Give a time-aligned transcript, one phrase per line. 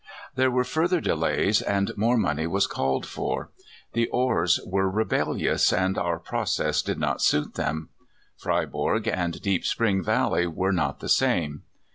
[0.33, 3.51] There were further de lays, and more money was called for.
[3.93, 7.89] The ores were rebellious, and our" process" did not suit them.
[8.35, 11.61] Fryborg and Deep Spring Valley were not the same.